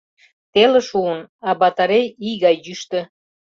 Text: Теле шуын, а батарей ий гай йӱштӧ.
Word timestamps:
Теле 0.51 0.81
шуын, 0.89 1.19
а 1.47 1.49
батарей 1.61 2.07
ий 2.27 2.37
гай 2.43 2.55
йӱштӧ. 2.65 2.99